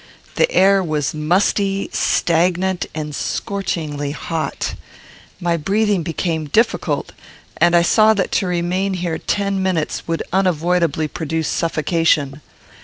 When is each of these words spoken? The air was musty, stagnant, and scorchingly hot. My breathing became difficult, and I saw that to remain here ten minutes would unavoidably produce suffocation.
The 0.33 0.51
air 0.51 0.81
was 0.83 1.13
musty, 1.13 1.87
stagnant, 1.93 2.87
and 2.95 3.13
scorchingly 3.13 4.09
hot. 4.13 4.73
My 5.39 5.57
breathing 5.57 6.01
became 6.01 6.45
difficult, 6.47 7.11
and 7.57 7.75
I 7.75 7.83
saw 7.83 8.15
that 8.15 8.31
to 8.31 8.47
remain 8.47 8.95
here 8.95 9.19
ten 9.19 9.61
minutes 9.61 10.07
would 10.07 10.23
unavoidably 10.33 11.07
produce 11.07 11.49
suffocation. 11.49 12.41